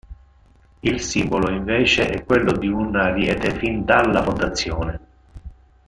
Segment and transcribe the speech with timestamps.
[0.79, 4.99] Il simbolo, invece, è quello di un ariete fin dalla fondazione.